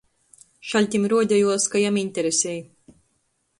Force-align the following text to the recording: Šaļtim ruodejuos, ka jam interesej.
Šaļtim 0.69 1.05
ruodejuos, 1.13 1.69
ka 1.75 1.83
jam 1.83 2.01
interesej. 2.05 2.59